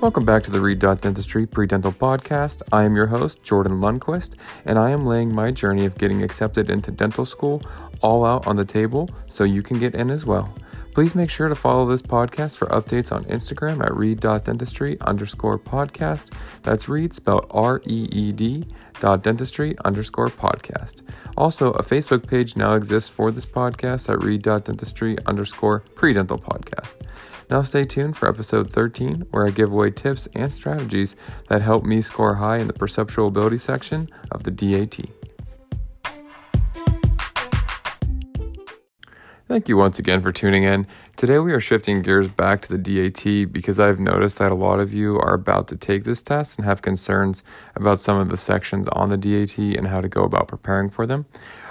[0.00, 2.62] Welcome back to the Reed Dentistry Pre-Dental Podcast.
[2.70, 6.70] I am your host, Jordan Lundquist, and I am laying my journey of getting accepted
[6.70, 7.62] into dental school
[8.00, 10.54] all out on the table so you can get in as well.
[10.94, 16.26] Please make sure to follow this podcast for updates on Instagram at reed.dentistry underscore podcast.
[16.62, 18.68] That's Reed spelled R E E D
[19.00, 21.02] dot dentistry underscore podcast.
[21.36, 26.94] Also, a Facebook page now exists for this podcast at reed.dentistry underscore pre-dental podcast.
[27.50, 31.16] Now stay tuned for episode 13, where I give away tips and strategies
[31.48, 35.00] that help me score high in the perceptual ability section of the DAT.
[39.48, 40.86] Thank you once again for tuning in.
[41.16, 44.78] Today we are shifting gears back to the DAT because I've noticed that a lot
[44.78, 47.42] of you are about to take this test and have concerns
[47.74, 51.06] about some of the sections on the DAT and how to go about preparing for
[51.06, 51.24] them.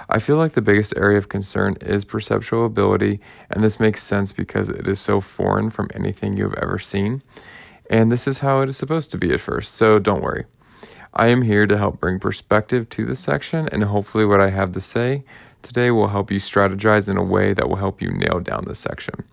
[0.08, 4.32] I feel like the biggest area of concern is perceptual ability, and this makes sense
[4.32, 7.22] because it is so foreign from anything you have ever seen.
[7.90, 10.44] And this is how it is supposed to be at first, so don't worry.
[11.12, 14.72] I am here to help bring perspective to this section, and hopefully, what I have
[14.72, 15.24] to say
[15.62, 18.78] today will help you strategize in a way that will help you nail down this
[18.78, 19.24] section.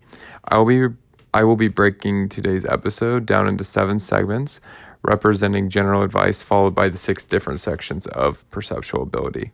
[0.46, 0.96] I will be
[1.34, 4.62] I will be breaking today's episode down into seven segments
[5.06, 9.52] representing general advice followed by the six different sections of perceptual ability.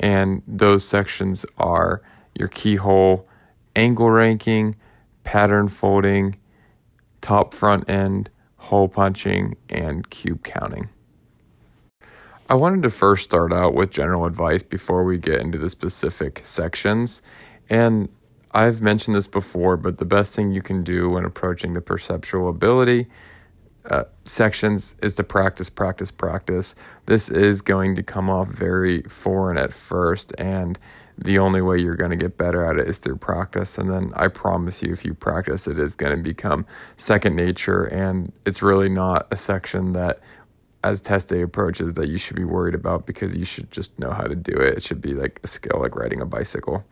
[0.00, 2.02] And those sections are
[2.34, 3.28] your keyhole,
[3.74, 4.76] angle ranking,
[5.24, 6.36] pattern folding,
[7.20, 10.88] top front end, hole punching, and cube counting.
[12.48, 16.40] I wanted to first start out with general advice before we get into the specific
[16.44, 17.20] sections.
[17.68, 18.08] And
[18.52, 22.48] I've mentioned this before, but the best thing you can do when approaching the perceptual
[22.48, 23.06] ability
[23.88, 26.74] uh, sections is to practice, practice, practice.
[27.06, 30.78] This is going to come off very foreign at first, and
[31.16, 33.76] the only way you're going to get better at it is through practice.
[33.76, 36.64] And then I promise you, if you practice, it is going to become
[36.96, 37.84] second nature.
[37.84, 40.20] And it's really not a section that,
[40.84, 44.12] as test day approaches, that you should be worried about because you should just know
[44.12, 44.76] how to do it.
[44.76, 46.84] It should be like a skill, like riding a bicycle.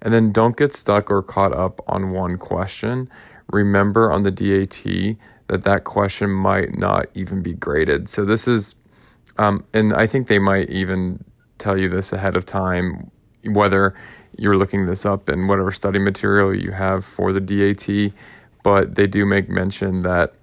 [0.00, 3.10] And then don't get stuck or caught up on one question.
[3.50, 5.16] Remember on the DAT
[5.48, 8.08] that that question might not even be graded.
[8.08, 8.76] So this is,
[9.38, 11.24] um, and I think they might even
[11.58, 13.10] tell you this ahead of time,
[13.44, 13.94] whether
[14.36, 18.12] you're looking this up in whatever study material you have for the DAT.
[18.62, 20.34] But they do make mention that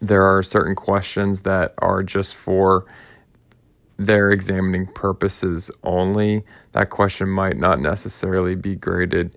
[0.00, 2.84] there are certain questions that are just for
[3.96, 6.44] their examining purposes only.
[6.72, 9.36] That question might not necessarily be graded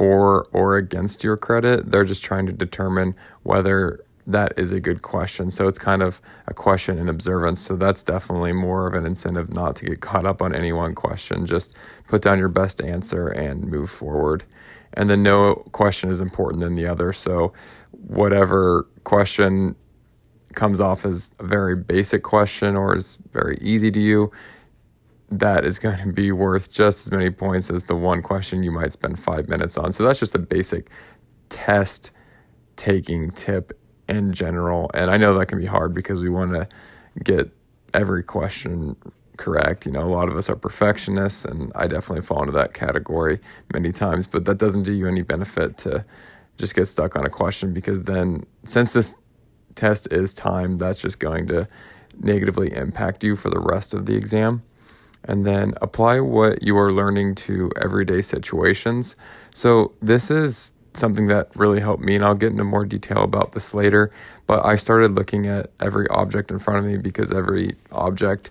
[0.00, 1.90] for or against your credit.
[1.90, 5.50] They're just trying to determine whether that is a good question.
[5.50, 7.60] So it's kind of a question in observance.
[7.60, 10.94] So that's definitely more of an incentive not to get caught up on any one
[10.94, 11.44] question.
[11.44, 11.74] Just
[12.08, 14.44] put down your best answer and move forward.
[14.94, 17.12] And then no question is important than the other.
[17.12, 17.52] So
[17.90, 19.76] whatever question
[20.54, 24.32] comes off as a very basic question or is very easy to you,
[25.30, 28.72] that is going to be worth just as many points as the one question you
[28.72, 29.92] might spend five minutes on.
[29.92, 30.90] So that's just a basic
[31.48, 32.10] test
[32.76, 34.90] taking tip in general.
[34.92, 36.68] And I know that can be hard because we want to
[37.22, 37.50] get
[37.94, 38.96] every question
[39.36, 39.86] correct.
[39.86, 43.38] You know, a lot of us are perfectionists, and I definitely fall into that category
[43.72, 46.04] many times, but that doesn't do you any benefit to
[46.58, 49.14] just get stuck on a question because then, since this
[49.76, 51.68] test is timed, that's just going to
[52.18, 54.62] negatively impact you for the rest of the exam
[55.24, 59.16] and then apply what you are learning to everyday situations.
[59.54, 63.52] So, this is something that really helped me, and I'll get into more detail about
[63.52, 64.10] this later.
[64.46, 68.50] But I started looking at every object in front of me because every object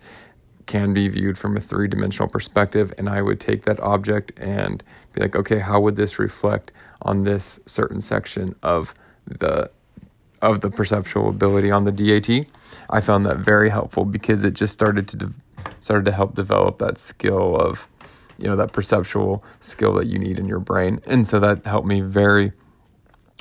[0.66, 4.84] can be viewed from a three dimensional perspective, and I would take that object and
[5.14, 6.72] be like, okay, how would this reflect
[7.02, 8.94] on this certain section of
[9.26, 9.72] the
[10.42, 12.46] of the perceptual ability on the DAT?
[12.90, 15.34] I found that very helpful because it just started to de-
[15.82, 17.88] started to help develop that skill of
[18.40, 21.02] you know that perceptual skill that you need in your brain.
[21.06, 22.54] And so that helped me very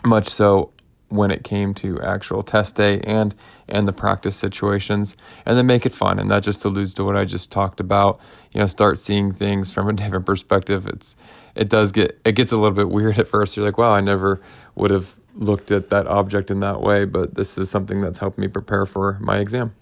[0.04, 0.72] much so
[1.08, 3.34] when it came to actual test day and
[3.68, 5.16] and the practice situations
[5.46, 6.18] and then make it fun.
[6.18, 8.20] And that just alludes to what I just talked about.
[8.52, 10.86] You know start seeing things from a different perspective.
[10.86, 11.16] It's
[11.54, 13.56] it does get it gets a little bit weird at first.
[13.56, 14.40] You're like wow I never
[14.74, 18.38] would have looked at that object in that way but this is something that's helped
[18.38, 19.72] me prepare for my exam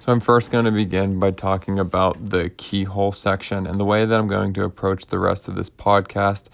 [0.00, 3.66] so I'm first going to begin by talking about the keyhole section.
[3.66, 6.46] And the way that I'm going to approach the rest of this podcast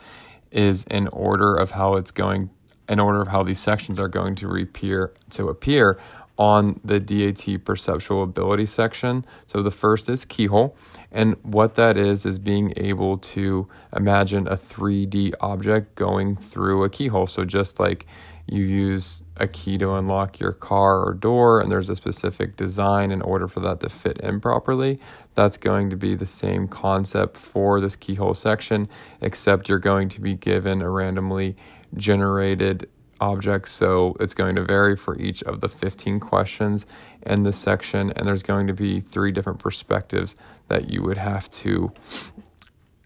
[0.50, 2.50] is in order of how it's going
[2.88, 5.98] in order of how these sections are going to appear to appear
[6.36, 9.24] on the DAT perceptual ability section.
[9.46, 10.76] So the first is keyhole.
[11.12, 16.90] And what that is, is being able to imagine a 3D object going through a
[16.90, 17.28] keyhole.
[17.28, 18.06] So just like
[18.46, 23.10] you use a key to unlock your car or door, and there's a specific design
[23.10, 25.00] in order for that to fit in properly.
[25.34, 28.88] That's going to be the same concept for this keyhole section,
[29.20, 31.56] except you're going to be given a randomly
[31.96, 32.88] generated
[33.20, 33.68] object.
[33.68, 36.84] So it's going to vary for each of the 15 questions
[37.24, 40.36] in this section, and there's going to be three different perspectives
[40.68, 41.92] that you would have to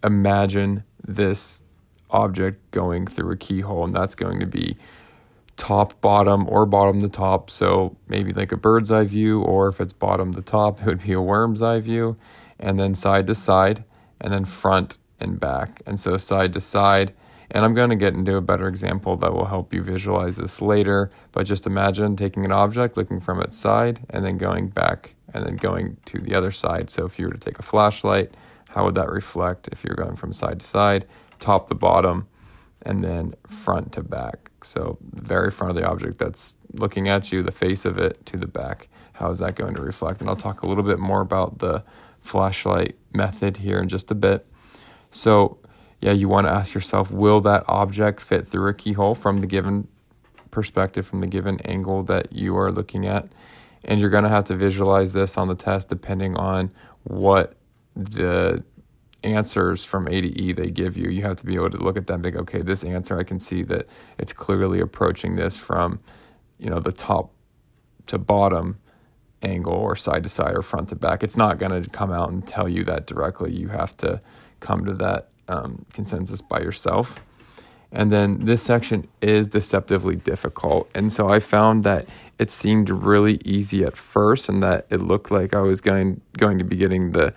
[0.02, 1.62] imagine this
[2.10, 4.76] object going through a keyhole, and that's going to be
[5.58, 7.50] top bottom or bottom to top.
[7.50, 11.02] So maybe like a bird's eye view, or if it's bottom to top, it would
[11.02, 12.16] be a worm's eye view,
[12.58, 13.84] and then side to side,
[14.20, 15.82] and then front and back.
[15.84, 17.12] And so side to side.
[17.50, 20.60] And I'm going to get into a better example that will help you visualize this
[20.60, 21.10] later.
[21.32, 25.44] But just imagine taking an object, looking from its side, and then going back and
[25.44, 26.90] then going to the other side.
[26.90, 28.34] So if you were to take a flashlight,
[28.68, 31.06] how would that reflect if you're going from side to side,
[31.38, 32.28] top to bottom,
[32.82, 34.47] and then front to back.
[34.62, 38.24] So the very front of the object that's looking at you, the face of it
[38.26, 38.88] to the back.
[39.14, 40.20] How is that going to reflect?
[40.20, 41.82] And I'll talk a little bit more about the
[42.20, 44.46] flashlight method here in just a bit.
[45.10, 45.58] So
[46.00, 49.46] yeah, you want to ask yourself, will that object fit through a keyhole from the
[49.46, 49.88] given
[50.50, 53.28] perspective, from the given angle that you are looking at?
[53.84, 56.70] And you're going to have to visualize this on the test depending on
[57.04, 57.54] what
[57.96, 58.62] the
[59.22, 61.96] answers from A to E they give you, you have to be able to look
[61.96, 63.86] at them and think, okay, this answer I can see that
[64.18, 66.00] it's clearly approaching this from,
[66.58, 67.32] you know, the top
[68.06, 68.78] to bottom
[69.42, 71.22] angle or side to side or front to back.
[71.22, 73.52] It's not going to come out and tell you that directly.
[73.52, 74.20] You have to
[74.60, 77.20] come to that um, consensus by yourself.
[77.90, 80.90] And then this section is deceptively difficult.
[80.94, 82.06] And so I found that
[82.38, 86.58] it seemed really easy at first and that it looked like I was going going
[86.58, 87.32] to be getting the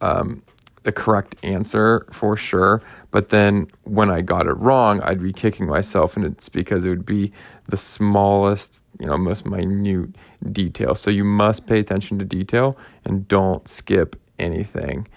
[0.00, 0.42] um,
[0.84, 2.80] the correct answer for sure.
[3.10, 6.90] But then when I got it wrong, I'd be kicking myself, and it's because it
[6.90, 7.32] would be
[7.68, 10.14] the smallest, you know, most minute
[10.52, 10.94] detail.
[10.94, 15.08] So you must pay attention to detail and don't skip anything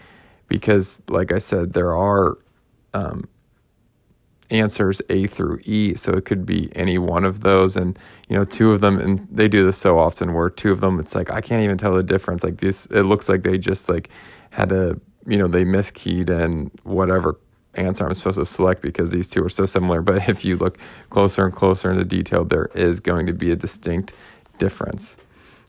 [0.48, 2.38] because, like I said, there are
[2.94, 3.28] um,
[4.50, 7.76] answers A through E, so it could be any one of those.
[7.76, 8.00] And
[8.30, 10.98] you know, two of them, and they do this so often, where two of them,
[10.98, 12.44] it's like I can't even tell the difference.
[12.44, 14.10] Like this, it looks like they just like
[14.52, 14.98] had a
[15.28, 17.38] you know, they miskeyed and whatever
[17.76, 20.02] answer I'm supposed to select because these two are so similar.
[20.02, 20.78] But if you look
[21.10, 24.14] closer and closer into detail, there is going to be a distinct
[24.58, 25.18] difference.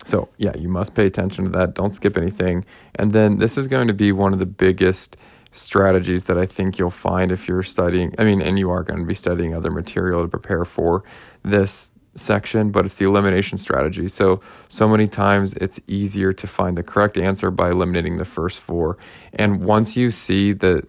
[0.05, 1.75] So, yeah, you must pay attention to that.
[1.75, 2.65] Don't skip anything.
[2.95, 5.17] And then this is going to be one of the biggest
[5.53, 8.15] strategies that I think you'll find if you're studying.
[8.17, 11.03] I mean, and you are going to be studying other material to prepare for
[11.43, 14.09] this section, but it's the elimination strategy.
[14.09, 18.61] So, so many times it's easier to find the correct answer by eliminating the first
[18.61, 18.99] four.
[19.33, 20.87] And once you see that,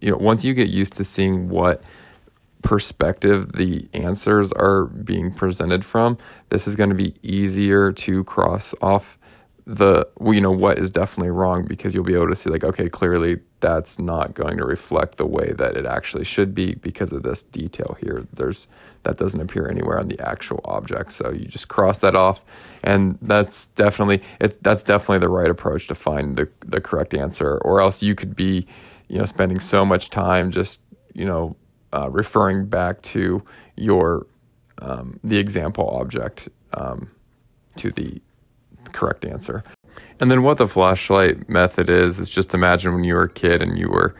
[0.00, 1.82] you know, once you get used to seeing what
[2.62, 6.18] perspective the answers are being presented from,
[6.48, 9.18] this is going to be easier to cross off
[9.66, 12.88] the you know what is definitely wrong because you'll be able to see like okay
[12.88, 17.22] clearly that's not going to reflect the way that it actually should be because of
[17.22, 18.68] this detail here there's
[19.04, 21.12] that doesn't appear anywhere on the actual object.
[21.12, 22.44] So you just cross that off.
[22.82, 27.58] And that's definitely it that's definitely the right approach to find the the correct answer.
[27.58, 28.66] Or else you could be
[29.08, 30.80] you know spending so much time just
[31.14, 31.56] you know
[31.92, 33.42] uh, referring back to
[33.76, 34.26] your
[34.82, 37.10] um, the example object um,
[37.76, 38.20] to the
[38.92, 39.62] correct answer.
[40.20, 43.62] And then what the flashlight method is is just imagine when you were a kid
[43.62, 44.14] and you were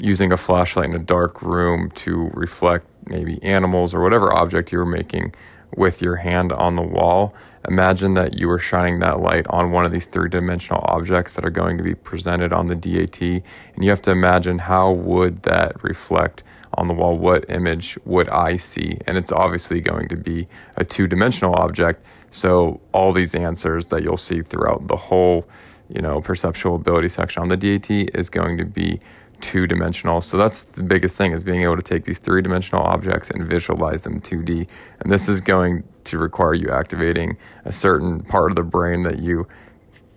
[0.00, 4.78] using a flashlight in a dark room to reflect maybe animals or whatever object you
[4.78, 5.34] were making
[5.76, 7.34] with your hand on the wall.
[7.68, 11.50] Imagine that you were shining that light on one of these three-dimensional objects that are
[11.50, 15.82] going to be presented on the DAT and you have to imagine how would that
[15.84, 16.42] reflect
[16.74, 20.84] on the wall what image would I see and it's obviously going to be a
[20.84, 25.46] two-dimensional object so all these answers that you'll see throughout the whole,
[25.88, 29.00] you know, perceptual ability section on the DAT is going to be
[29.40, 30.20] two dimensional.
[30.20, 33.46] So that's the biggest thing is being able to take these three dimensional objects and
[33.46, 34.66] visualize them 2D.
[35.00, 39.18] And this is going to require you activating a certain part of the brain that
[39.18, 39.46] you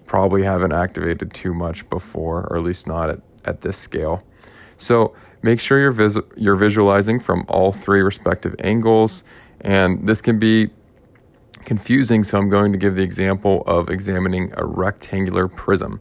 [0.05, 4.23] probably haven't activated too much before, or at least not at, at this scale.
[4.77, 9.23] So make sure you're vis- you're visualizing from all three respective angles,
[9.61, 10.69] and this can be
[11.65, 15.99] confusing, so I'm going to give the example of examining a rectangular prism.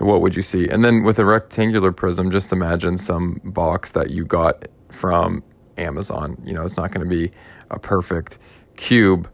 [0.00, 0.68] What would you see?
[0.68, 5.44] And then with a rectangular prism, just imagine some box that you got from
[5.78, 6.42] Amazon.
[6.44, 7.32] You know, it's not going to be
[7.70, 8.38] a perfect
[8.76, 9.28] cube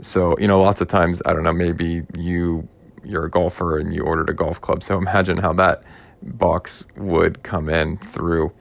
[0.00, 2.68] So, you know, lots of times, I don't know, maybe you
[3.04, 4.82] you're a golfer and you ordered a golf club.
[4.82, 5.82] So imagine how that
[6.22, 8.52] box would come in through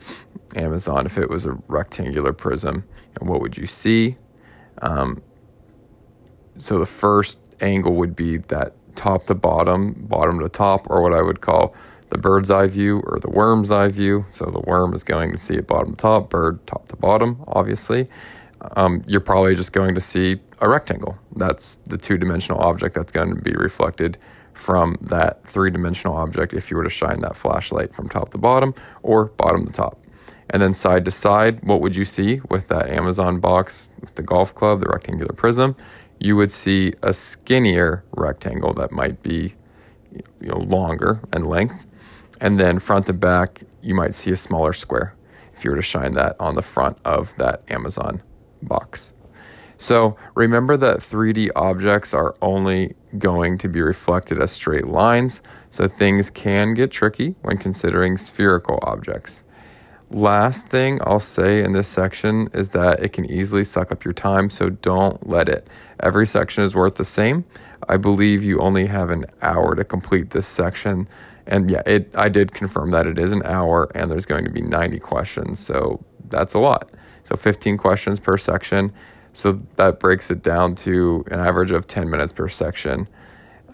[0.55, 2.85] Amazon if it was a rectangular prism.
[3.19, 4.17] And what would you see?
[4.81, 5.21] Um,
[6.57, 11.13] so the first angle would be that top to bottom, bottom to top, or what
[11.13, 11.73] I would call
[12.09, 14.25] the bird's eye view or the worm's eye view.
[14.29, 17.43] So the worm is going to see it bottom to top, bird top to bottom,
[17.47, 18.09] obviously.
[18.75, 21.17] Um, you're probably just going to see a rectangle.
[21.35, 24.17] That's the two dimensional object that's going to be reflected
[24.53, 28.37] from that three dimensional object if you were to shine that flashlight from top to
[28.37, 28.73] bottom
[29.03, 29.99] or bottom to top.
[30.49, 34.23] And then side to side, what would you see with that Amazon box with the
[34.23, 35.75] golf club, the rectangular prism?
[36.19, 39.55] You would see a skinnier rectangle that might be
[40.11, 41.85] you know, longer in length.
[42.39, 45.15] And then front to back, you might see a smaller square
[45.55, 48.21] if you were to shine that on the front of that Amazon
[48.61, 49.13] box.
[49.77, 55.87] So remember that 3D objects are only going to be reflected as straight lines, so
[55.87, 59.43] things can get tricky when considering spherical objects.
[60.09, 64.13] Last thing I'll say in this section is that it can easily suck up your
[64.13, 65.67] time, so don't let it.
[65.99, 67.43] Every section is worth the same.
[67.89, 71.09] I believe you only have an hour to complete this section.
[71.45, 74.51] And yeah, it I did confirm that it is an hour and there's going to
[74.51, 75.59] be 90 questions.
[75.59, 76.89] So that's a lot.
[77.25, 78.93] So 15 questions per section.
[79.33, 83.07] So that breaks it down to an average of 10 minutes per section.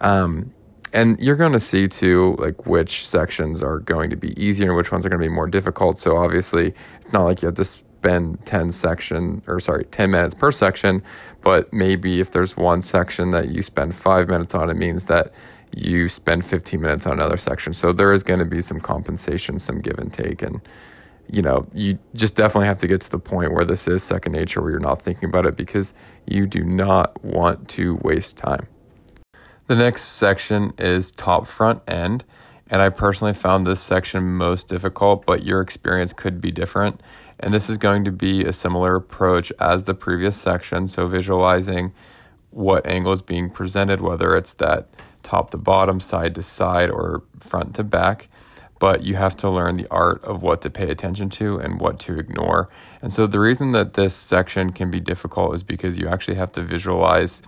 [0.00, 0.52] Um,
[0.94, 4.76] and you're going to see too, like which sections are going to be easier and
[4.76, 5.98] which ones are going to be more difficult.
[5.98, 10.34] So obviously, it's not like you have to spend 10 section or sorry, 10 minutes
[10.34, 11.02] per section,
[11.42, 15.32] but maybe if there's one section that you spend five minutes on, it means that
[15.76, 17.72] you spend 15 minutes on another section.
[17.72, 20.60] So there is going to be some compensation, some give and take, and
[21.28, 24.32] you know, you just definitely have to get to the point where this is second
[24.32, 25.94] nature, where you're not thinking about it because
[26.26, 28.68] you do not want to waste time.
[29.66, 32.24] The next section is top front end.
[32.68, 37.00] And I personally found this section most difficult, but your experience could be different.
[37.38, 40.86] And this is going to be a similar approach as the previous section.
[40.86, 41.92] So, visualizing
[42.50, 44.88] what angle is being presented, whether it's that
[45.22, 48.28] top to bottom, side to side, or front to back
[48.80, 51.98] but you have to learn the art of what to pay attention to and what
[51.98, 52.68] to ignore.
[53.00, 56.52] And so the reason that this section can be difficult is because you actually have
[56.52, 57.40] to visualize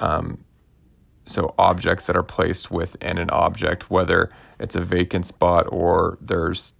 [0.00, 0.42] um,
[1.30, 6.74] so objects that are placed within an object, whether it's a vacant spot or there's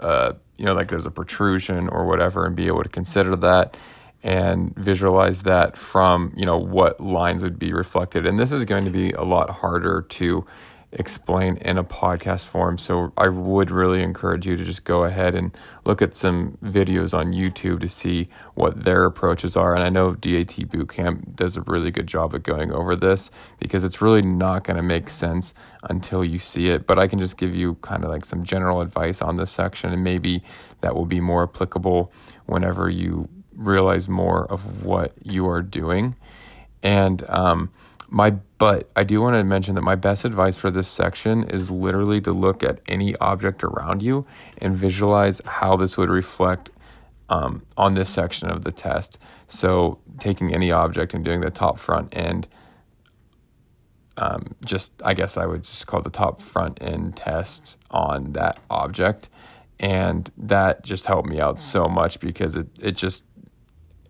[0.00, 3.76] uh, you know like there's a protrusion or whatever, and be able to consider that
[4.22, 8.26] and visualize that from you know what lines would be reflected.
[8.26, 10.46] And this is going to be a lot harder to
[10.92, 12.76] explain in a podcast form.
[12.76, 17.16] So I would really encourage you to just go ahead and look at some videos
[17.16, 19.74] on YouTube to see what their approaches are.
[19.74, 23.30] And I know DAT Bootcamp does a really good job at going over this
[23.60, 25.54] because it's really not going to make sense
[25.84, 26.86] until you see it.
[26.88, 29.92] But I can just give you kind of like some general advice on this section,
[29.92, 30.42] and maybe
[30.80, 32.12] that will be more applicable
[32.46, 36.16] whenever you realize more of what you are doing.
[36.82, 37.70] And um,
[38.10, 41.70] my but I do want to mention that my best advice for this section is
[41.70, 44.26] literally to look at any object around you
[44.58, 46.70] and visualize how this would reflect
[47.30, 49.18] um, on this section of the test.
[49.46, 52.48] So taking any object and doing the top front end,
[54.16, 58.58] um, just I guess I would just call the top front end test on that
[58.68, 59.28] object.
[59.78, 63.24] And that just helped me out so much because it, it just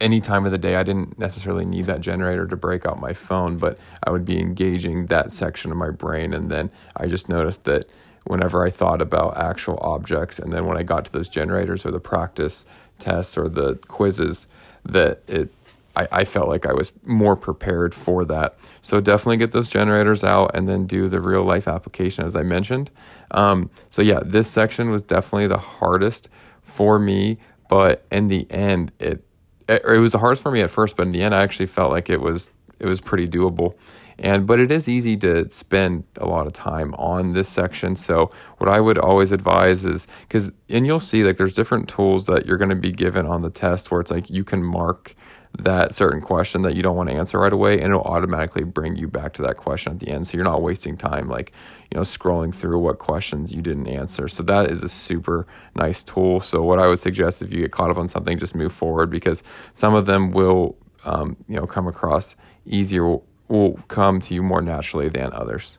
[0.00, 3.12] any time of the day, I didn't necessarily need that generator to break out my
[3.12, 6.32] phone, but I would be engaging that section of my brain.
[6.32, 7.88] And then I just noticed that
[8.24, 11.90] whenever I thought about actual objects, and then when I got to those generators or
[11.90, 12.64] the practice
[12.98, 14.48] tests or the quizzes,
[14.84, 15.52] that it
[15.96, 18.56] I, I felt like I was more prepared for that.
[18.80, 22.42] So definitely get those generators out and then do the real life application as I
[22.42, 22.90] mentioned.
[23.32, 26.28] Um, so yeah, this section was definitely the hardest
[26.62, 27.38] for me,
[27.68, 29.24] but in the end, it
[29.70, 31.66] it, it was the hardest for me at first, but in the end, I actually
[31.66, 33.74] felt like it was it was pretty doable.
[34.18, 37.96] And but it is easy to spend a lot of time on this section.
[37.96, 42.26] So what I would always advise is because and you'll see like there's different tools
[42.26, 45.14] that you're going to be given on the test where it's like you can mark
[45.58, 48.96] that certain question that you don't want to answer right away and it'll automatically bring
[48.96, 50.26] you back to that question at the end.
[50.26, 51.52] So you're not wasting time like
[51.90, 54.28] you know scrolling through what questions you didn't answer.
[54.28, 56.40] So that is a super nice tool.
[56.40, 59.10] So what i would suggest if you get caught up on something just move forward
[59.10, 59.42] because
[59.74, 64.62] some of them will um, you know come across easier will come to you more
[64.62, 65.78] naturally than others.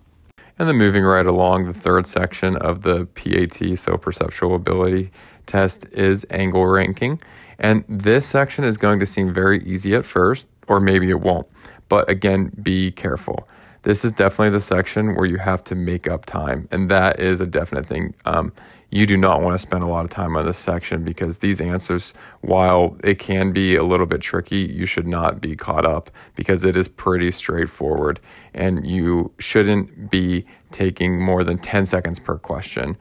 [0.60, 5.12] And then moving right along the third section of the PAT so perceptual ability
[5.52, 7.20] test is angle ranking
[7.62, 11.48] and this section is going to seem very easy at first, or maybe it won't.
[11.90, 13.48] But again, be careful.
[13.84, 17.40] This is definitely the section where you have to make up time, and that is
[17.40, 18.16] a definite thing.
[18.26, 18.52] Um,
[18.90, 21.62] you do not want to spend a lot of time on this section because these
[21.62, 26.10] answers, while it can be a little bit tricky, you should not be caught up
[26.36, 28.20] because it is pretty straightforward
[28.54, 32.98] and you shouldn't be taking more than 10 seconds per question.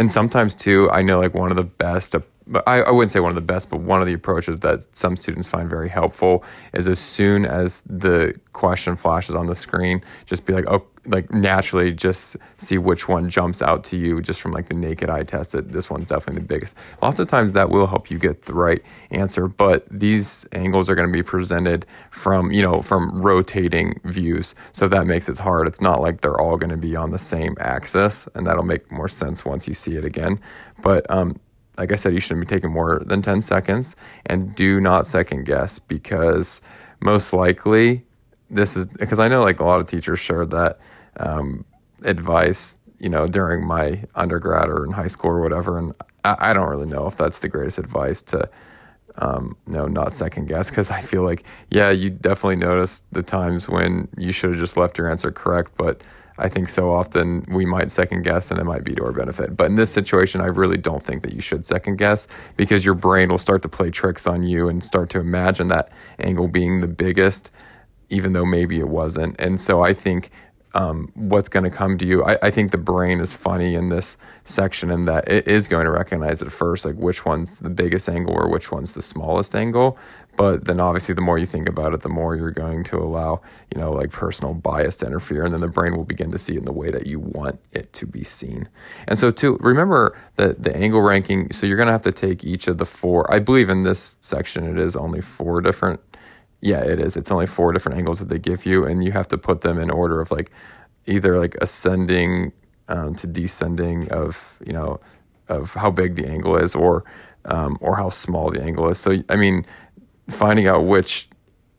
[0.00, 2.14] And sometimes, too, I know like one of the best
[2.66, 5.16] I, I wouldn't say one of the best, but one of the approaches that some
[5.16, 10.46] students find very helpful is as soon as the question flashes on the screen, just
[10.46, 14.52] be like, oh, like naturally just see which one jumps out to you just from
[14.52, 16.76] like the naked eye test that this one's definitely the biggest.
[17.00, 20.94] Lots of times that will help you get the right answer, but these angles are
[20.94, 24.54] going to be presented from, you know, from rotating views.
[24.72, 25.66] So that makes it hard.
[25.66, 28.90] It's not like they're all going to be on the same axis and that'll make
[28.92, 30.40] more sense once you see it again.
[30.82, 31.38] But um
[31.80, 33.96] like I said, you shouldn't be taking more than 10 seconds
[34.26, 36.60] and do not second guess because
[37.00, 38.04] most likely
[38.50, 40.78] this is because I know like a lot of teachers shared that
[41.18, 41.64] um,
[42.02, 45.78] advice, you know, during my undergrad or in high school or whatever.
[45.78, 48.50] And I, I don't really know if that's the greatest advice to,
[49.16, 53.70] um, no, not second guess because I feel like, yeah, you definitely notice the times
[53.70, 56.02] when you should have just left your answer correct, but
[56.40, 59.56] I think so often we might second guess and it might be to our benefit.
[59.56, 62.94] But in this situation, I really don't think that you should second guess because your
[62.94, 66.80] brain will start to play tricks on you and start to imagine that angle being
[66.80, 67.50] the biggest,
[68.08, 69.38] even though maybe it wasn't.
[69.38, 70.30] And so I think
[70.74, 72.24] um, what's going to come to you.
[72.24, 75.84] I, I, think the brain is funny in this section in that it is going
[75.84, 79.54] to recognize at first like which one's the biggest angle or which one's the smallest
[79.56, 79.98] angle.
[80.36, 83.42] But then obviously the more you think about it, the more you're going to allow,
[83.74, 85.44] you know, like personal bias to interfere.
[85.44, 87.58] And then the brain will begin to see it in the way that you want
[87.72, 88.68] it to be seen.
[89.08, 92.44] And so to remember that the angle ranking, so you're going to have to take
[92.44, 96.00] each of the four, I believe in this section it is only four different
[96.60, 97.16] yeah, it is.
[97.16, 99.78] It's only four different angles that they give you, and you have to put them
[99.78, 100.50] in order of like
[101.06, 102.52] either like ascending
[102.88, 105.00] um, to descending of you know
[105.48, 107.04] of how big the angle is, or
[107.46, 108.98] um, or how small the angle is.
[108.98, 109.64] So I mean,
[110.28, 111.28] finding out which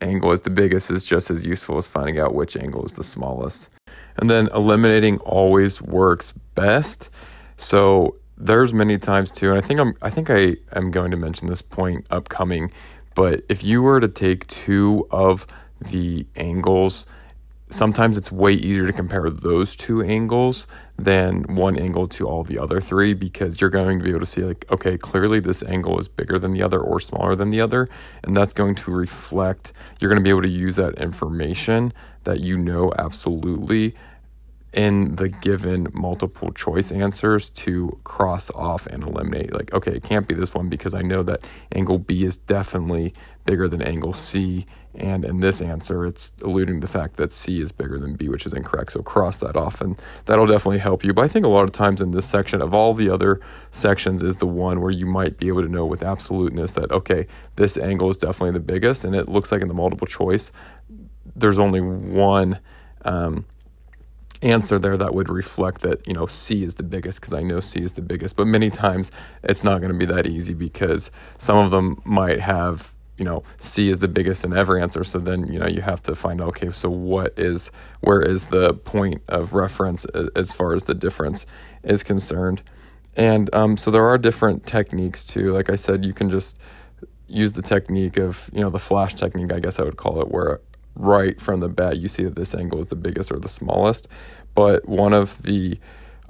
[0.02, 3.04] angle is the biggest is just as useful as finding out which angle is the
[3.04, 3.70] smallest.
[4.18, 7.10] And then eliminating always works best.
[7.58, 11.18] So there's many times too, and I think I'm I think I am going to
[11.18, 12.72] mention this point upcoming
[13.16, 15.46] but if you were to take two of
[15.80, 17.06] the angles,
[17.72, 22.60] sometimes it's way easier to compare those two angles than one angle to all the
[22.60, 25.98] other three because you're going to be able to see like okay clearly this angle
[25.98, 27.88] is bigger than the other or smaller than the other
[28.24, 31.94] and that's going to reflect you're going to be able to use that information
[32.26, 33.96] that you know absolutely
[34.74, 39.54] in the given multiple choice answers to cross off and eliminate.
[39.54, 41.42] Like, okay, it can't be this one because I know that
[41.74, 43.14] angle B is definitely
[43.46, 44.66] bigger than angle C.
[44.94, 48.28] And in this answer, it's alluding to the fact that C is bigger than B,
[48.30, 48.92] which is incorrect.
[48.94, 51.14] So cross that off, and that'll definitely help you.
[51.14, 53.40] But I think a lot of times in this section, of all the other
[53.72, 57.26] sections, is the one where you might be able to know with absoluteness that, okay,
[57.56, 59.06] this angle is definitely the biggest.
[59.06, 60.52] And it looks like in the multiple choice,
[61.36, 62.60] there's only one.
[63.04, 63.46] Um,
[64.42, 67.60] answer there that would reflect that you know C is the biggest because I know
[67.60, 68.36] C is the biggest.
[68.36, 69.12] But many times
[69.44, 73.44] it's not going to be that easy because some of them might have you know
[73.60, 75.04] C is the biggest in every answer.
[75.04, 78.46] So then you know you have to find out okay, so what is where is
[78.46, 81.46] the point of reference as far as the difference
[81.84, 82.62] is concerned.
[83.16, 85.54] And um, so there are different techniques too.
[85.54, 86.58] Like I said, you can just
[87.28, 90.32] use the technique of you know the flash technique, I guess I would call it,
[90.32, 90.62] where
[90.96, 94.08] right from the bat, you see that this angle is the biggest or the smallest.
[94.56, 95.80] But one of the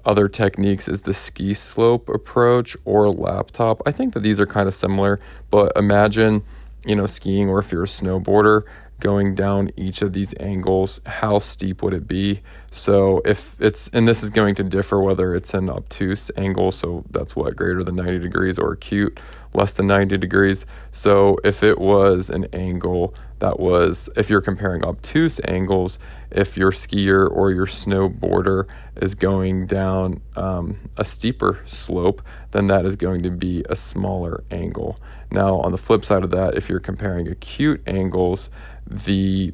[0.06, 3.82] other techniques is the ski slope approach or laptop.
[3.86, 5.19] I think that these are kind of similar,
[5.50, 6.43] but imagine,
[6.86, 8.63] you know, skiing or if you're a snowboarder,
[9.00, 12.41] going down each of these angles, how steep would it be?
[12.73, 17.03] So if it's, and this is going to differ whether it's an obtuse angle, so
[17.12, 19.19] that's what, greater than 90 degrees, or acute,
[19.53, 20.65] less than 90 degrees.
[20.89, 25.99] So if it was an angle that was, if you're comparing obtuse angles,
[26.31, 32.86] if your skier or your snowboarder is going down um, a steeper slope, then that
[32.86, 34.97] is going to be a smaller angle.
[35.29, 38.49] Now, on the flip side of that, if you're comparing acute angles,
[38.88, 39.53] the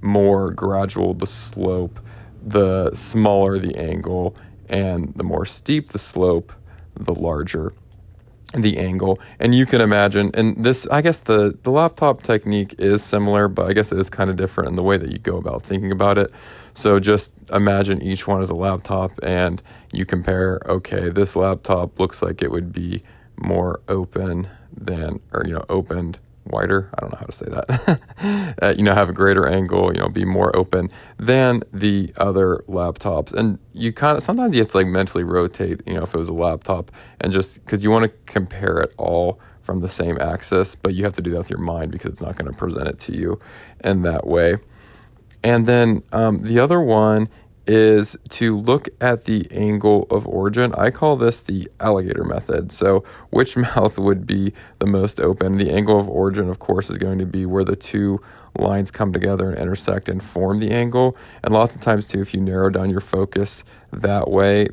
[0.00, 1.98] more gradual the slope,
[2.44, 4.36] the smaller the angle,
[4.68, 6.52] and the more steep the slope,
[6.94, 7.72] the larger
[8.54, 9.18] the angle.
[9.40, 13.66] And you can imagine, and this, I guess the, the laptop technique is similar, but
[13.68, 15.90] I guess it is kind of different in the way that you go about thinking
[15.90, 16.30] about it.
[16.74, 22.22] So just imagine each one as a laptop and you compare, okay, this laptop looks
[22.22, 23.02] like it would be
[23.36, 26.90] more open than, or, you know, opened wider.
[26.94, 28.56] I don't know how to say that.
[28.62, 29.92] uh, you know, have a greater angle.
[29.92, 33.32] You know, be more open than the other laptops.
[33.32, 35.80] And you kind of sometimes you have to like mentally rotate.
[35.86, 38.94] You know, if it was a laptop, and just because you want to compare it
[38.98, 42.10] all from the same axis, but you have to do that with your mind because
[42.10, 43.38] it's not going to present it to you
[43.84, 44.56] in that way.
[45.44, 47.28] And then um, the other one
[47.66, 50.74] is to look at the angle of origin.
[50.74, 52.72] I call this the alligator method.
[52.72, 55.58] So, which mouth would be the most open?
[55.58, 58.20] The angle of origin, of course, is going to be where the two
[58.58, 61.16] lines come together and intersect and form the angle.
[61.42, 64.68] And lots of times, too, if you narrow down your focus that way,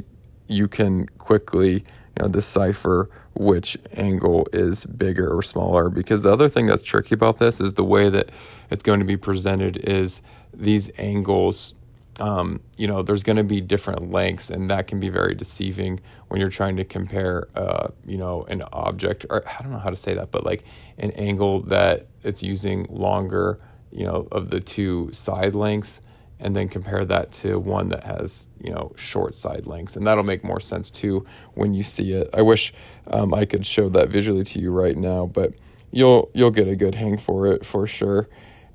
[0.47, 5.89] you can quickly you know, decipher which angle is bigger or smaller.
[5.89, 8.29] Because the other thing that's tricky about this is the way that
[8.69, 10.21] it's going to be presented is
[10.53, 11.75] these angles
[12.19, 15.99] um, you know, there's going to be different lengths, and that can be very deceiving
[16.27, 19.89] when you're trying to compare, uh, you know, an object, or I don't know how
[19.89, 20.63] to say that, but like
[20.97, 23.59] an angle that it's using longer,
[23.91, 26.01] you know, of the two side lengths,
[26.41, 30.23] and then compare that to one that has, you know, short side lengths, and that'll
[30.23, 32.29] make more sense too when you see it.
[32.33, 32.73] I wish
[33.07, 35.53] um, I could show that visually to you right now, but
[35.91, 38.27] you'll you'll get a good hang for it for sure,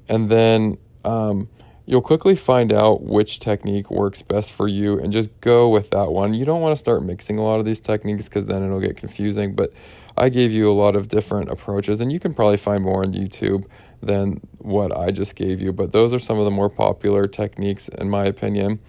[0.09, 0.79] and then.
[1.05, 1.51] Um,
[1.87, 6.11] You'll quickly find out which technique works best for you and just go with that
[6.11, 6.33] one.
[6.33, 8.97] You don't want to start mixing a lot of these techniques because then it'll get
[8.97, 9.55] confusing.
[9.55, 9.73] But
[10.17, 13.13] I gave you a lot of different approaches, and you can probably find more on
[13.13, 13.67] YouTube
[14.01, 15.73] than what I just gave you.
[15.73, 18.81] But those are some of the more popular techniques, in my opinion.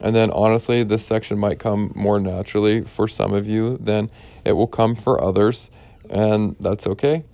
[0.00, 4.10] And then, honestly, this section might come more naturally for some of you than
[4.44, 5.70] it will come for others,
[6.10, 7.24] and that's okay.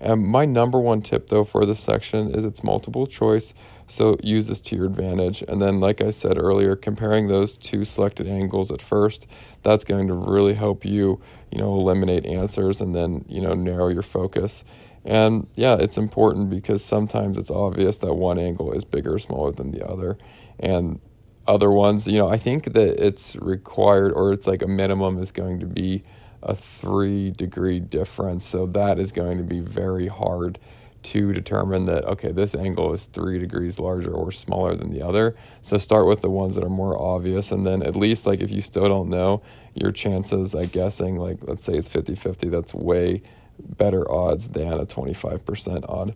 [0.00, 3.54] And my number one tip, though, for this section is it's multiple choice.
[3.88, 5.42] So use this to your advantage.
[5.48, 9.26] And then, like I said earlier, comparing those two selected angles at first,
[9.62, 11.20] that's going to really help you,
[11.50, 14.62] you know, eliminate answers and then, you know, narrow your focus.
[15.04, 19.52] And yeah, it's important because sometimes it's obvious that one angle is bigger or smaller
[19.52, 20.18] than the other.
[20.60, 21.00] And
[21.46, 25.30] other ones, you know, I think that it's required or it's like a minimum is
[25.30, 26.04] going to be
[26.42, 28.44] a three degree difference.
[28.44, 30.58] So that is going to be very hard
[31.02, 35.36] to determine that okay this angle is three degrees larger or smaller than the other.
[35.62, 38.50] So start with the ones that are more obvious and then at least like if
[38.50, 39.42] you still don't know
[39.74, 43.22] your chances at guessing like let's say it's 50-50 that's way
[43.58, 46.14] better odds than a 25% odd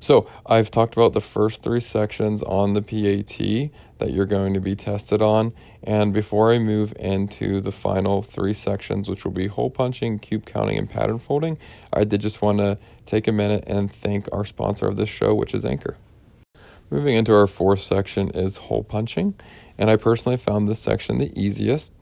[0.00, 4.60] so I've talked about the first three sections on the PAT that you're going to
[4.60, 5.52] be tested on.
[5.82, 10.46] And before I move into the final three sections, which will be hole punching, cube
[10.46, 11.58] counting, and pattern folding,
[11.92, 15.34] I did just want to take a minute and thank our sponsor of this show,
[15.34, 15.96] which is Anchor.
[16.90, 19.34] Moving into our fourth section is hole punching.
[19.78, 21.92] And I personally found this section the easiest.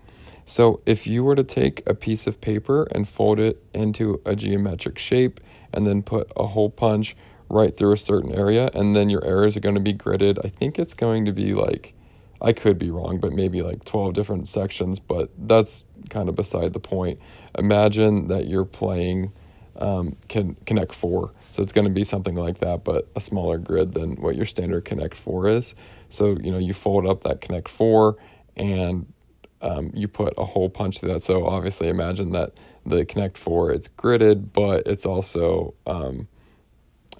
[0.46, 4.34] So if you were to take a piece of paper and fold it into a
[4.34, 5.40] geometric shape
[5.74, 7.14] and then put a hole punch
[7.48, 10.44] right through a certain area, and then your areas are going to be gridded.
[10.44, 11.94] I think it's going to be like,
[12.40, 16.72] I could be wrong, but maybe like 12 different sections, but that's kind of beside
[16.72, 17.18] the point.
[17.56, 19.32] Imagine that you're playing
[19.76, 23.58] um, can Connect Four, so it's going to be something like that, but a smaller
[23.58, 25.74] grid than what your standard Connect Four is.
[26.08, 28.16] So you know you fold up that Connect Four
[28.56, 29.12] and
[29.61, 31.22] um, you put a hole punch through that.
[31.24, 36.26] So obviously, imagine that the Connect Four it's gridded, but it's also um,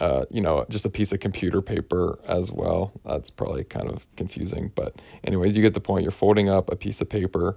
[0.01, 2.93] uh, you know, just a piece of computer paper as well.
[3.05, 4.73] That's probably kind of confusing.
[4.75, 6.03] But, anyways, you get the point.
[6.03, 7.57] You're folding up a piece of paper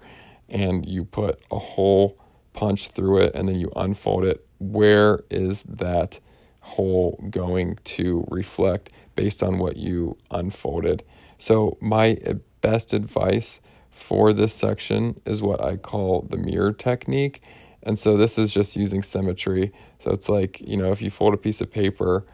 [0.49, 2.17] and you put a hole
[2.53, 4.45] punch through it and then you unfold it.
[4.59, 6.19] Where is that
[6.61, 11.03] hole going to reflect based on what you unfolded?
[11.37, 12.17] So, my
[12.61, 17.41] best advice for this section is what I call the mirror technique.
[17.83, 19.71] And so this is just using symmetry.
[19.99, 22.25] So it's like, you know, if you fold a piece of paper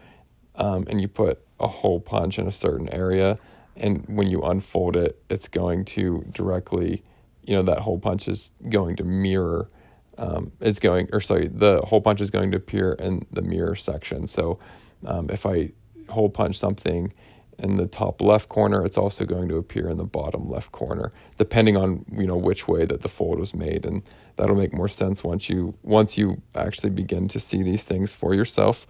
[0.56, 3.38] um, and you put a hole punch in a certain area,
[3.76, 7.02] and when you unfold it, it's going to directly,
[7.44, 9.70] you know, that hole punch is going to mirror.
[10.18, 13.76] Um, it's going, or sorry, the hole punch is going to appear in the mirror
[13.76, 14.26] section.
[14.26, 14.58] So
[15.06, 15.70] um, if I
[16.08, 17.12] hole punch something
[17.58, 21.12] in the top left corner, it's also going to appear in the bottom left corner,
[21.38, 24.02] depending on you know which way that the fold was made, and
[24.36, 28.34] that'll make more sense once you once you actually begin to see these things for
[28.34, 28.86] yourself.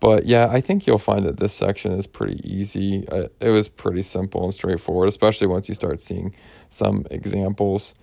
[0.00, 3.06] But yeah, I think you'll find that this section is pretty easy.
[3.08, 6.34] Uh, it was pretty simple and straightforward, especially once you start seeing
[6.70, 7.94] some examples.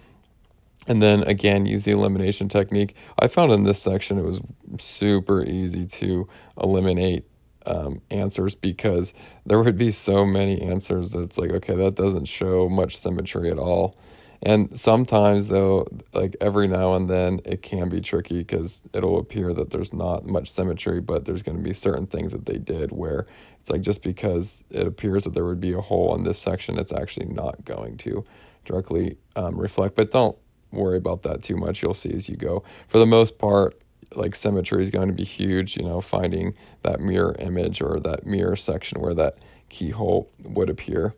[0.88, 2.96] And then again, use the elimination technique.
[3.20, 4.40] I found in this section it was
[4.80, 6.28] super easy to
[6.62, 7.26] eliminate
[7.68, 9.14] um, answers because
[9.46, 13.52] there would be so many answers that it's like, okay, that doesn't show much symmetry
[13.52, 13.96] at all.
[14.44, 19.52] And sometimes, though, like every now and then, it can be tricky because it'll appear
[19.54, 22.92] that there's not much symmetry, but there's going to be certain things that they did
[22.92, 23.26] where
[23.60, 26.78] it's like just because it appears that there would be a hole in this section,
[26.78, 28.24] it's actually not going to
[28.64, 29.96] directly um, reflect.
[29.96, 30.38] But don't
[30.72, 31.82] worry about that too much.
[31.82, 32.64] You'll see as you go.
[32.88, 33.82] For the most part,
[34.16, 38.26] like symmetry is going to be huge, you know, finding that mirror image or that
[38.26, 39.38] mirror section where that
[39.70, 41.16] keyhole would appear.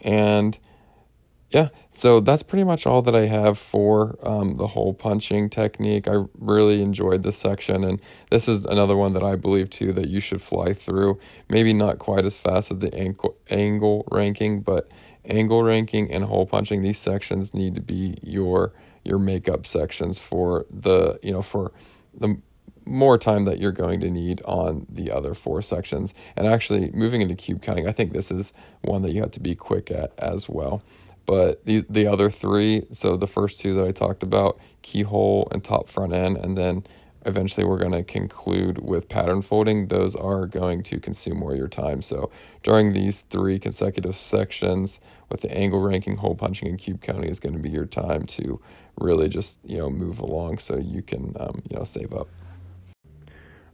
[0.00, 0.58] And
[1.50, 6.06] yeah, so that's pretty much all that I have for um, the hole punching technique.
[6.06, 10.08] I really enjoyed this section, and this is another one that I believe too that
[10.08, 11.18] you should fly through.
[11.48, 14.88] Maybe not quite as fast as the angle, angle ranking, but
[15.24, 18.72] angle ranking and hole punching, these sections need to be your
[19.04, 21.72] your makeup sections for the you know for
[22.18, 22.40] the
[22.84, 26.14] more time that you're going to need on the other four sections.
[26.36, 28.52] And actually, moving into cube counting, I think this is
[28.82, 30.82] one that you have to be quick at as well.
[31.26, 35.62] But the the other three, so the first two that I talked about, keyhole and
[35.62, 36.84] top front end, and then
[37.26, 39.88] eventually we're going to conclude with pattern folding.
[39.88, 42.00] Those are going to consume more of your time.
[42.00, 42.30] So
[42.62, 47.40] during these three consecutive sections with the angle ranking, hole punching, and cube counting is
[47.40, 48.60] going to be your time to
[49.00, 52.28] really just you know move along so you can um, you know save up.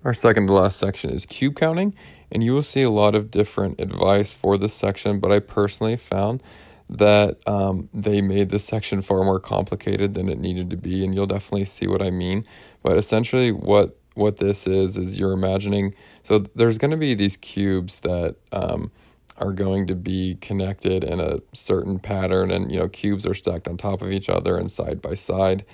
[0.05, 1.95] Our second to last section is cube counting,
[2.31, 5.97] and you will see a lot of different advice for this section, but I personally
[5.97, 6.43] found
[6.91, 11.15] that um, they made this section far more complicated than it needed to be, and
[11.15, 12.47] you'll definitely see what I mean.
[12.83, 15.95] But essentially, what what this is is you're imagining.
[16.23, 18.93] So there's going to be these cubes that um,
[19.39, 23.69] are going to be connected in a certain pattern, and you know cubes are stacked
[23.69, 25.65] on top of each other and side by side.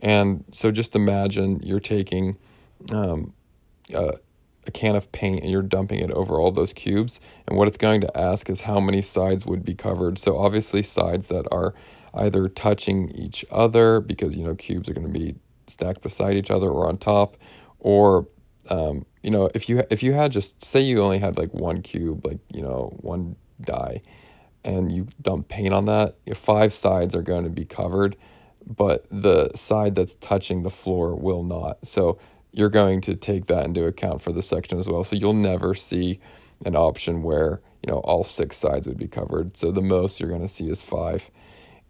[0.00, 2.38] And so just imagine you're taking
[2.92, 3.32] um,
[3.92, 4.12] uh,
[4.66, 7.18] a can of paint and you're dumping it over all those cubes.
[7.48, 10.18] And what it's going to ask is how many sides would be covered.
[10.18, 11.74] So obviously sides that are
[12.14, 15.34] either touching each other because you know cubes are going to be
[15.66, 17.36] stacked beside each other or on top,
[17.78, 18.28] or
[18.70, 21.82] um, you know if you if you had just say you only had like one
[21.82, 24.00] cube, like you know one die,
[24.64, 28.16] and you dump paint on that, five sides are going to be covered,
[28.66, 31.86] but the side that's touching the floor will not.
[31.86, 32.18] So
[32.52, 35.04] you're going to take that into account for the section as well.
[35.04, 36.20] So you'll never see
[36.64, 39.58] an option where you know all six sides would be covered.
[39.58, 41.30] So the most you're going to see is five,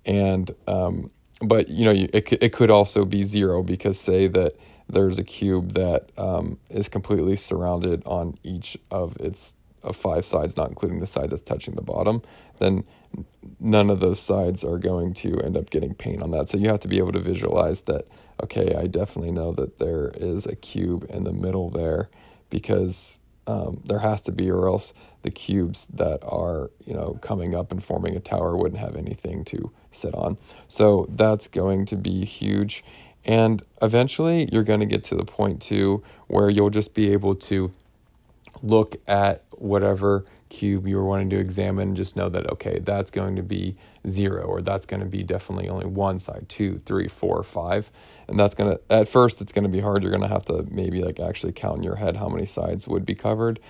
[0.04, 4.54] and um, but you know it it could also be zero because say that
[4.88, 10.56] there's a cube that um, is completely surrounded on each of its of five sides,
[10.56, 12.22] not including the side that's touching the bottom,
[12.58, 12.84] then
[13.60, 16.48] none of those sides are going to end up getting paint on that.
[16.48, 18.06] So you have to be able to visualize that,
[18.42, 22.10] okay, I definitely know that there is a cube in the middle there
[22.50, 27.54] because um, there has to be, or else the cubes that are, you know, coming
[27.54, 30.36] up and forming a tower wouldn't have anything to sit on.
[30.68, 32.84] So that's going to be huge.
[33.28, 37.34] And eventually you're going to get to the point too where you'll just be able
[37.34, 37.72] to
[38.62, 43.10] look at whatever cube you were wanting to examine, and just know that, okay, that's
[43.10, 47.06] going to be zero, or that's going to be definitely only one side, two, three,
[47.06, 47.90] four, five.
[48.26, 50.02] And that's going to, at first, it's going to be hard.
[50.02, 52.88] You're going to have to maybe like actually count in your head how many sides
[52.88, 53.60] would be covered.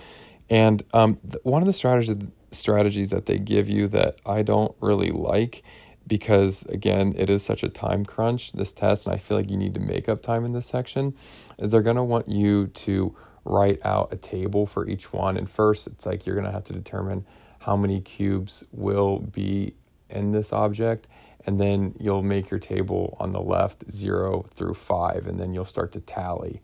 [0.49, 2.17] And um, one of the strategies,
[2.51, 5.63] strategies that they give you that I don't really like
[6.07, 9.57] because again it is such a time crunch this test and i feel like you
[9.57, 11.13] need to make up time in this section
[11.57, 15.37] is they're going to want you to write out a table for each one.
[15.37, 17.25] And first, it's like you're going to have to determine
[17.59, 19.75] how many cubes will be
[20.09, 21.07] in this object.
[21.45, 25.65] And then you'll make your table on the left zero through five, and then you'll
[25.65, 26.61] start to tally.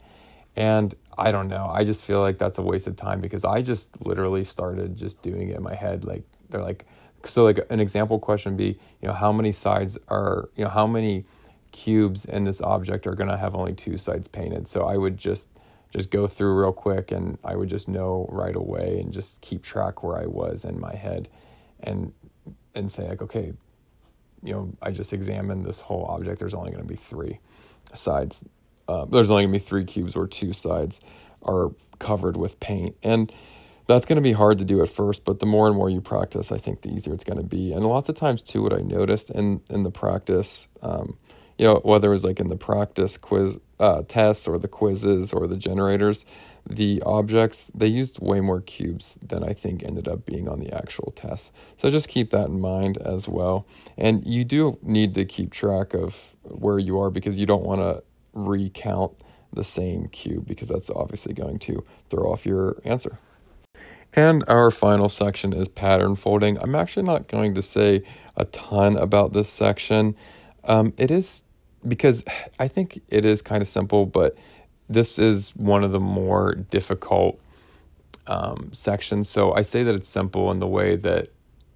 [0.56, 1.70] And I don't know.
[1.72, 5.22] I just feel like that's a waste of time because I just literally started just
[5.22, 6.06] doing it in my head.
[6.06, 6.86] Like, they're like,
[7.28, 10.88] so like an example question be, you know, how many sides are, you know, how
[10.88, 11.26] many
[11.72, 14.68] cubes in this object are going to have only two sides painted?
[14.68, 15.50] So I would just
[15.96, 19.64] just go through real quick and I would just know right away and just keep
[19.64, 21.30] track where I was in my head
[21.80, 22.12] and
[22.74, 23.54] and say like okay
[24.44, 27.40] you know I just examined this whole object there's only going to be three
[27.94, 28.44] sides
[28.88, 31.00] uh, there's only going to be three cubes where two sides
[31.44, 33.32] are covered with paint and
[33.88, 36.02] that's going to be hard to do at first but the more and more you
[36.02, 38.74] practice I think the easier it's going to be and lots of times too what
[38.74, 41.18] I noticed in in the practice um,
[41.58, 45.32] you know, whether it was like in the practice quiz uh, tests or the quizzes
[45.32, 46.26] or the generators,
[46.68, 50.74] the objects they used way more cubes than I think ended up being on the
[50.74, 51.54] actual test.
[51.78, 53.66] So just keep that in mind as well.
[53.98, 57.82] And you do need to keep track of where you are because you don't want
[57.82, 59.14] to recount
[59.54, 63.18] the same cube because that's obviously going to throw off your answer.
[64.16, 66.58] And our final section is pattern folding.
[66.60, 68.02] I'm actually not going to say
[68.38, 70.16] a ton about this section.
[70.64, 71.44] Um, it is
[71.86, 72.24] because
[72.58, 74.38] I think it is kind of simple, but
[74.88, 77.40] this is one of the more difficult
[78.26, 79.30] um, sections.
[79.30, 81.30] So I say that it's simple in the way that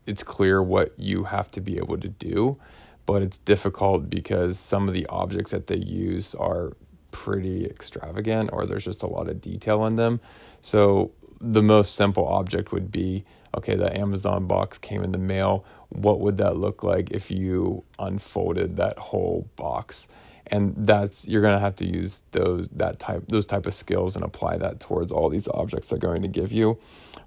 [0.06, 2.58] it's clear what you have to be able to do,
[3.06, 6.72] but it's difficult because some of the objects that they use are
[7.12, 10.20] pretty extravagant or there's just a lot of detail in them.
[10.62, 13.26] So the most simple object would be
[13.56, 15.66] okay, the Amazon box came in the mail.
[15.90, 20.08] What would that look like if you unfolded that whole box?
[20.48, 24.26] And that's you're gonna have to use those that type those type of skills and
[24.26, 26.80] apply that towards all these objects they're going to give you.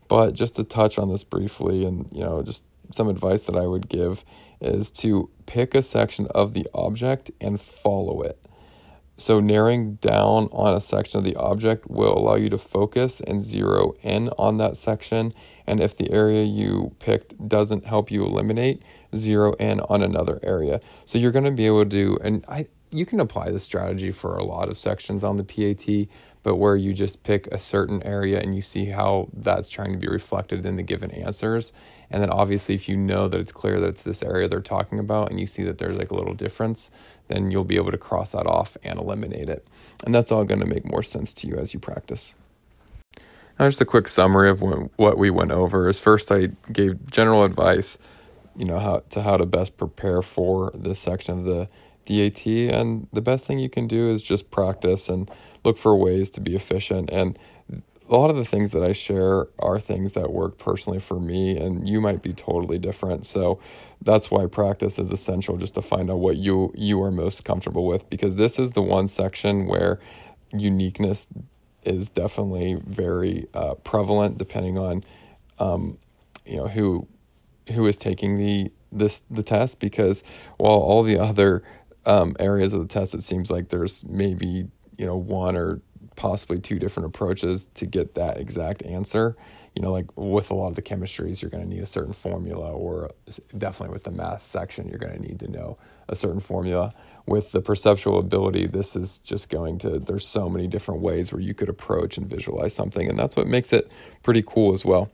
[0.09, 3.67] But just to touch on this briefly, and you know, just some advice that I
[3.67, 4.25] would give
[4.61, 8.39] is to pick a section of the object and follow it.
[9.23, 13.41] So, narrowing down on a section of the object will allow you to focus and
[13.41, 15.33] zero in on that section.
[15.65, 18.83] And if the area you picked doesn't help you eliminate,
[19.15, 20.81] zero in on another area.
[21.05, 24.37] So, you're going to be able to, and I, you can apply this strategy for
[24.37, 26.09] a lot of sections on the PAT,
[26.43, 29.99] but where you just pick a certain area and you see how that's trying to
[29.99, 31.73] be reflected in the given answers.
[32.11, 34.99] And then obviously, if you know that it's clear that it's this area they're talking
[34.99, 36.91] about and you see that there's like a little difference,
[37.29, 39.67] then you'll be able to cross that off and eliminate it.
[40.05, 42.35] And that's all going to make more sense to you as you practice.
[43.59, 44.61] Now, just a quick summary of
[44.97, 47.99] what we went over is first, I gave general advice,
[48.57, 51.69] you know, how to how to best prepare for this section of the
[52.05, 52.47] DAT.
[52.47, 55.31] And the best thing you can do is just practice and
[55.65, 57.11] look for ways to be efficient.
[57.11, 57.39] And
[58.09, 61.57] a lot of the things that I share are things that work personally for me,
[61.57, 63.25] and you might be totally different.
[63.27, 63.59] So
[64.03, 67.87] that's why practice is essential, just to find out what you you are most comfortable
[67.87, 68.09] with.
[68.11, 69.99] Because this is the one section where
[70.53, 71.29] uniqueness
[71.85, 75.05] is definitely very uh, prevalent, depending on
[75.59, 75.99] um,
[76.45, 77.07] you know who
[77.73, 79.81] who is taking the this the test.
[79.81, 80.23] Because
[80.59, 81.63] while all the other
[82.05, 85.81] um, areas of the test, it seems like there's maybe you know one or
[86.17, 89.37] possibly two different approaches to get that exact answer.
[89.75, 92.13] You know, like with a lot of the chemistries, you're going to need a certain
[92.13, 93.11] formula, or
[93.57, 95.79] definitely with the math section, you're going to need to know
[96.09, 96.93] a certain formula.
[97.25, 101.41] With the perceptual ability, this is just going to, there's so many different ways where
[101.41, 103.91] you could approach and visualize something, and that's what makes it
[104.23, 105.11] pretty cool as well.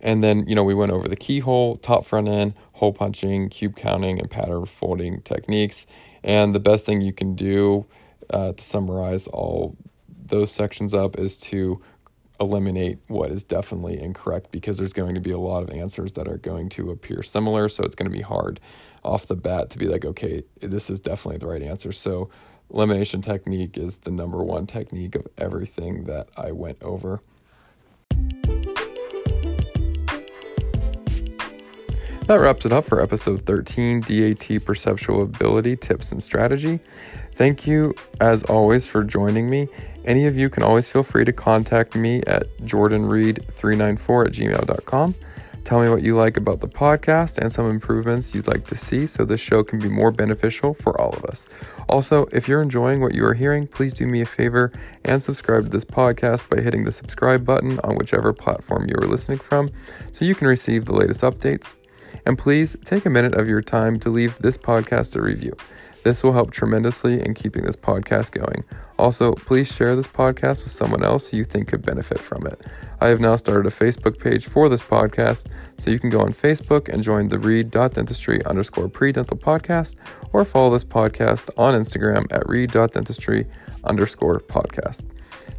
[0.00, 3.76] And then, you know, we went over the keyhole, top front end, hole punching, cube
[3.76, 5.86] counting, and pattern folding techniques.
[6.24, 7.84] And the best thing you can do
[8.32, 9.76] uh, to summarize all
[10.26, 11.80] those sections up is to
[12.40, 16.26] eliminate what is definitely incorrect because there's going to be a lot of answers that
[16.26, 17.68] are going to appear similar.
[17.68, 18.60] So it's going to be hard
[19.04, 21.92] off the bat to be like, okay, this is definitely the right answer.
[21.92, 22.30] So
[22.72, 27.20] elimination technique is the number one technique of everything that I went over.
[32.30, 36.78] That wraps it up for episode 13 DAT Perceptual Ability Tips and Strategy.
[37.34, 39.66] Thank you, as always, for joining me.
[40.04, 45.16] Any of you can always feel free to contact me at jordanreed394 at gmail.com.
[45.64, 49.08] Tell me what you like about the podcast and some improvements you'd like to see
[49.08, 51.48] so this show can be more beneficial for all of us.
[51.88, 54.70] Also, if you're enjoying what you are hearing, please do me a favor
[55.04, 59.08] and subscribe to this podcast by hitting the subscribe button on whichever platform you are
[59.08, 59.68] listening from
[60.12, 61.74] so you can receive the latest updates.
[62.26, 65.56] And please take a minute of your time to leave this podcast a review.
[66.02, 68.64] This will help tremendously in keeping this podcast going.
[68.98, 72.58] Also, please share this podcast with someone else you think could benefit from it.
[73.02, 75.46] I have now started a Facebook page for this podcast,
[75.76, 79.96] so you can go on Facebook and join the read.dentistry underscore pre-dental podcast
[80.32, 83.46] or follow this podcast on Instagram at read.dentistry
[83.84, 85.02] underscore podcast.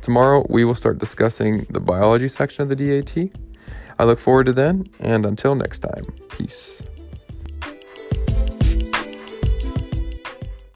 [0.01, 3.29] Tomorrow, we will start discussing the biology section of the DAT.
[4.01, 6.81] I look forward to then, and until next time, peace.